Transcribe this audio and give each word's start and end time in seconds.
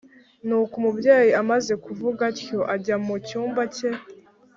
nuko 0.47 0.73
umubyeyi 0.79 1.31
amaze 1.41 1.73
kuvuga 1.85 2.21
atyo 2.31 2.59
ajya 2.75 2.95
mu 3.05 3.15
cyumba 3.27 3.61
ke 3.75 3.89